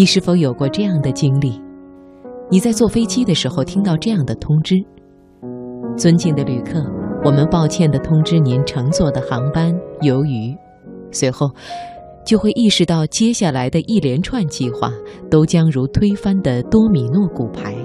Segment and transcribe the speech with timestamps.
[0.00, 1.60] 你是否有过这样的经历？
[2.50, 4.74] 你在坐飞机的时候听到这样的通知
[5.94, 6.82] ：“尊敬的旅客，
[7.22, 10.56] 我们抱歉地通知您乘坐的航班由于……”
[11.12, 11.50] 随后，
[12.24, 14.90] 就会意识到接下来的一连串计划
[15.30, 17.76] 都将如推翻的多米诺骨牌，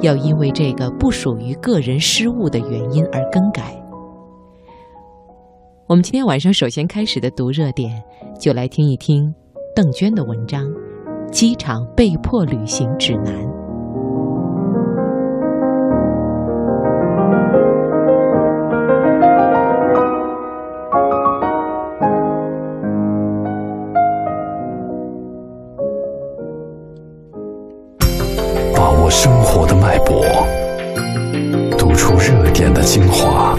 [0.00, 3.80] 要因为这个不属于个人失误的原因而更改。
[5.86, 8.02] 我们今天晚上首先开始的读热点，
[8.40, 9.32] 就来听一听
[9.72, 10.64] 邓娟的文章
[11.30, 13.32] 《机场被迫旅行指南》。
[28.74, 30.24] 把握生活的脉搏，
[31.78, 33.56] 读出热点的精华。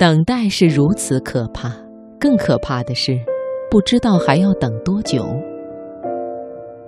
[0.00, 1.70] 等待是如此可怕，
[2.18, 3.18] 更可怕的是，
[3.70, 5.26] 不知道还要等多久。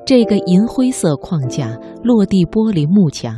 [0.07, 3.35] 这个银灰色框架、落地玻璃幕墙。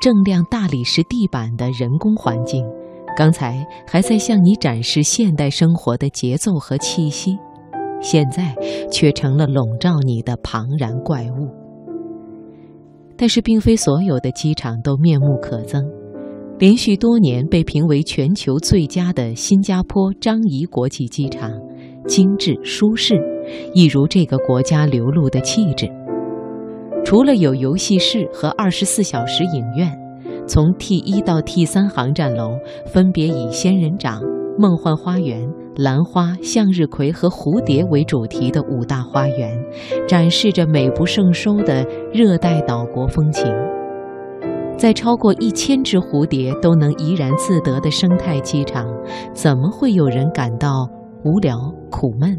[0.00, 2.64] 锃亮大理石地板的人工环境，
[3.16, 7.36] 刚才还在向你展示现代生活的节奏和气息，
[8.00, 8.54] 现在
[8.92, 11.50] 却成了笼罩你的庞然怪物。
[13.16, 15.97] 但是，并非所有的机场都面目可憎。
[16.58, 21.52] 连续多年被评为全球最佳的新加坡樟宜国际机场，
[22.04, 23.14] 精致舒适，
[23.74, 25.88] 一如这个国家流露的气质。
[27.04, 29.96] 除了有游戏室和二十四小时影院，
[30.48, 32.50] 从 T 一到 T 三航站楼
[32.86, 34.20] 分别以仙人掌、
[34.58, 39.56] 梦幻花园、兰花、向日葵和蝴蝶为主题的五大花园，
[40.08, 43.46] 展示着美不胜收的热带岛国风情。
[44.78, 48.86] 在超过一千只蝴蝶都能怡然自得的生态机场，
[49.34, 50.88] 怎么会有人感到
[51.24, 51.58] 无聊
[51.90, 52.38] 苦闷？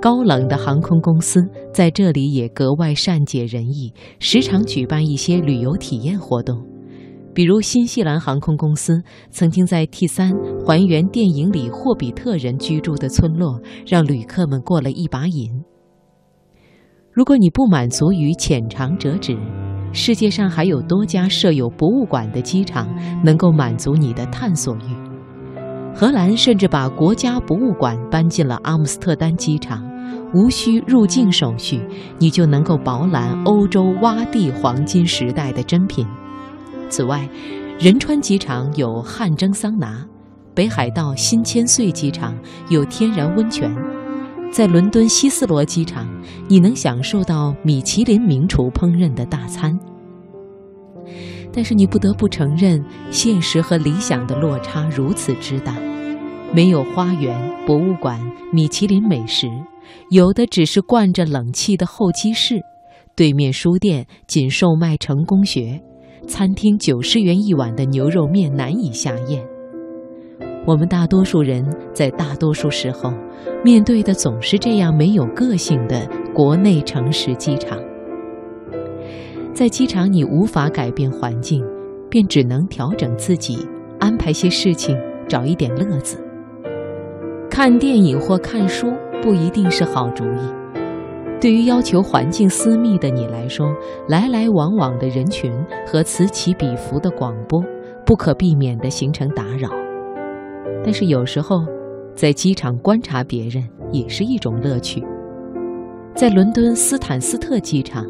[0.00, 6.66] 高冷的航空公司在这里也格外善解人意，时常举办一些旅游体验活动。
[7.34, 10.32] 比如新西兰航空公司曾经在 T 三
[10.64, 15.62] 还原电影里霍比特人居住的村落，让旅客们过了一把瘾。
[17.12, 19.36] 如果你不满足于浅尝辄止，
[19.92, 22.88] 世界上还有多家设有博物馆的机场
[23.24, 24.94] 能够满足你的探索欲。
[25.94, 29.88] 荷兰甚至把国家博物馆搬进了阿姆斯特丹机场。
[30.32, 31.82] 无需入境手续，
[32.18, 36.06] 你就能够饱览欧洲洼地黄金时代的珍品。
[36.88, 37.28] 此外，
[37.80, 40.06] 仁川机场有汗蒸桑拿，
[40.54, 42.32] 北海道新千岁机场
[42.68, 43.68] 有天然温泉，
[44.52, 46.08] 在伦敦希斯罗机场，
[46.48, 49.78] 你能享受到米其林名厨烹饪的大餐。
[51.52, 55.76] 但是，你不得不承认，现实和理想的落差如此之大，
[56.52, 58.20] 没有花园、博物馆、
[58.52, 59.48] 米其林美食。
[60.10, 62.60] 有的只是灌着冷气的候机室，
[63.16, 65.80] 对面书店仅售卖成功学，
[66.28, 69.44] 餐厅九十元一碗的牛肉面难以下咽。
[70.66, 73.12] 我们大多数人在大多数时候
[73.64, 77.78] 面对的总是这样没有个性的国内城市机场。
[79.54, 81.64] 在机场，你无法改变环境，
[82.08, 83.66] 便只能调整自己，
[83.98, 84.96] 安排些事情，
[85.28, 86.18] 找一点乐子。
[87.50, 88.92] 看电影或看书。
[89.22, 90.38] 不一定是好主意。
[91.38, 93.70] 对于要求环境私密的你来说，
[94.08, 95.52] 来来往往的人群
[95.86, 97.62] 和此起彼伏的广播，
[98.06, 99.68] 不可避免地形成打扰。
[100.82, 101.64] 但是有时候，
[102.14, 105.02] 在机场观察别人也是一种乐趣。
[106.14, 108.04] 在伦敦斯坦斯特机场，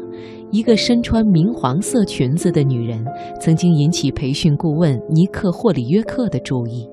[0.51, 3.05] 一个身穿明黄色裙子的女人
[3.39, 6.89] 曾经引起培训顾问尼克霍里约克的注意。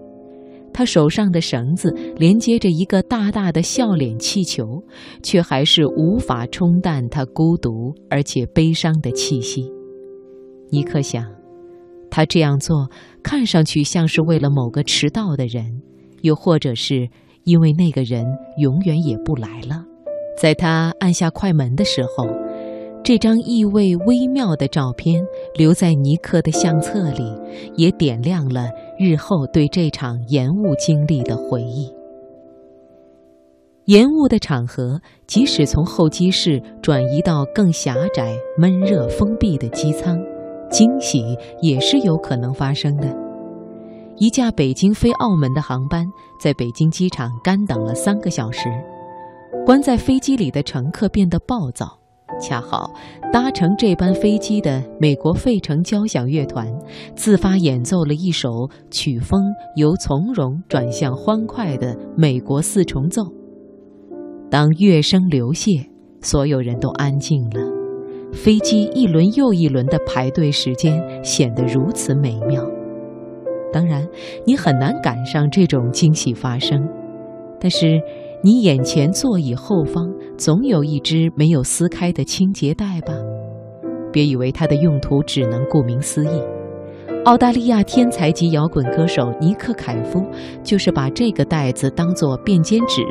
[0.70, 4.80] 他手上的绳子连接着一个大大的笑脸气球，
[5.22, 9.72] 却还是无法冲淡他孤独而且悲伤的气息。
[10.70, 11.24] 尼克想，
[12.10, 12.88] 他这样做
[13.22, 15.82] 看上去像是为了某个迟到的人，
[16.22, 17.08] 又或者是
[17.44, 18.24] 因为那个人
[18.58, 19.84] 永远也不来了。
[20.40, 22.26] 在他按下快门的时候。
[23.04, 25.24] 这张意味微妙的照片
[25.54, 27.32] 留在尼克的相册里，
[27.74, 28.68] 也点亮了
[28.98, 31.90] 日后对这场延误经历的回忆。
[33.86, 40.18] 延误的场合，即使从候机室转移到更狭窄、闷热、封闭的机舱，
[40.70, 43.16] 惊喜也是有可能发生的。
[44.16, 46.04] 一架北京飞澳门的航班
[46.40, 48.68] 在北京机场干等了三个小时，
[49.64, 51.98] 关在飞机里的乘客变得暴躁。
[52.40, 52.92] 恰好
[53.32, 56.72] 搭乘这班飞机的美国费城交响乐团
[57.16, 59.42] 自发演奏了一首曲风
[59.76, 63.24] 由从容转向欢快的美国四重奏。
[64.50, 65.84] 当乐声流泻，
[66.20, 67.60] 所有人都安静了，
[68.32, 72.64] 飞机一轮又一轮的排队时间显得如此美妙。
[73.72, 74.06] 当然，
[74.44, 76.88] 你很难赶上这种惊喜发生，
[77.60, 78.00] 但是。
[78.40, 83.12] 你眼前座椅后方总有一只没有撕开的清洁袋吧？
[84.12, 86.40] 别以为它的用途只能顾名思义。
[87.24, 90.24] 澳大利亚天才级摇滚歌手尼克凯夫
[90.62, 93.02] 就是把这个袋子当作便笺纸，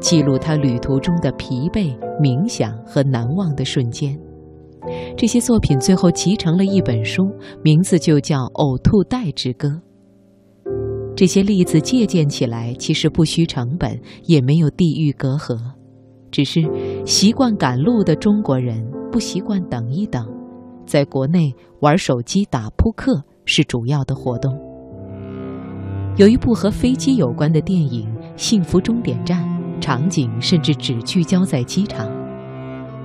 [0.00, 4.14] 记录他旅途中的疲惫、冥想和难忘的瞬间。
[5.16, 7.22] 这些作品最后集成了一本书，
[7.62, 9.68] 名字就叫《呕吐袋之歌》。
[11.16, 15.56] 这些例子借鉴起来，其实不需成本，也没有地域隔阂，
[16.30, 16.60] 只是
[17.06, 20.26] 习惯赶路的中国人不习惯等一等，
[20.84, 24.52] 在国内玩手机、打扑克是主要的活动。
[26.16, 29.44] 有一部和飞机有关的电影《幸福终点站》，
[29.80, 32.23] 场景甚至只聚焦在机场。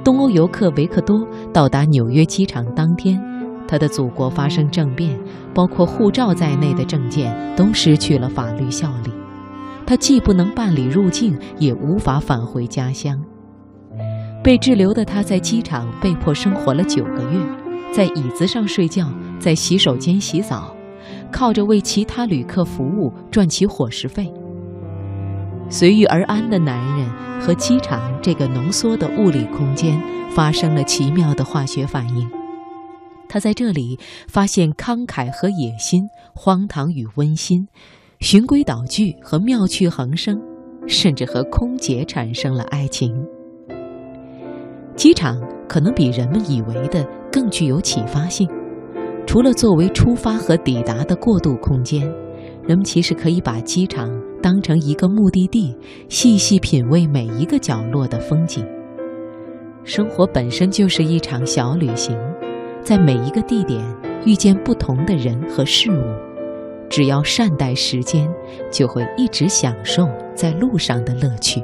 [0.03, 3.21] 东欧游客维克多到达纽约机场当天。
[3.67, 5.19] 他的祖国发生政变，
[5.53, 9.11] 包括护照在内的证件都失去了法律效力。
[9.85, 13.19] 他既不能办理入境，也无法返回家乡。
[14.43, 17.39] 被滞留的他在机场被迫生活了九个月，
[17.93, 19.07] 在椅子上睡觉，
[19.37, 20.75] 在洗手间洗澡，
[21.31, 24.33] 靠着为其他旅客服务赚取伙食费。
[25.69, 27.07] 随遇而安的男人
[27.39, 30.01] 和机场这个浓缩的物理空间
[30.31, 32.29] 发生了奇妙的化学反应。
[33.27, 37.67] 他在这里发现慷慨和野心，荒唐与温馨，
[38.19, 40.41] 循规蹈矩和妙趣横生，
[40.87, 43.13] 甚至和空姐产生了爱情。
[44.95, 48.49] 机场可能比人们以为的更具有启发性。
[49.27, 52.11] 除了作为出发和抵达的过渡空间，
[52.69, 54.07] 人们其实可以把机场
[54.43, 55.75] 当成一个目的地，
[56.07, 58.63] 细细品味每一个角落的风景。
[59.83, 62.15] 生活本身就是一场小旅行。
[62.83, 63.83] 在每一个地点
[64.23, 65.99] 遇见不同的人和事物，
[66.87, 68.31] 只要善待时间，
[68.71, 71.63] 就会一直享受在路上的乐趣。